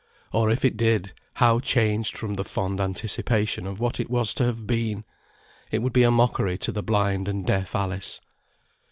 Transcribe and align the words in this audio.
Or 0.33 0.49
if 0.49 0.65
it 0.65 0.77
did, 0.77 1.13
how 1.35 1.59
changed 1.59 2.17
from 2.17 2.33
the 2.33 2.43
fond 2.43 2.81
anticipation 2.81 3.67
of 3.67 3.79
what 3.79 3.99
it 3.99 4.09
was 4.09 4.33
to 4.33 4.45
have 4.45 4.65
been! 4.65 5.05
It 5.69 5.83
would 5.83 5.93
be 5.93 6.01
a 6.01 6.09
mockery 6.09 6.57
to 6.57 6.71
the 6.71 6.81
blind 6.81 7.27
and 7.27 7.45
deaf 7.45 7.75
Alice. 7.75 8.19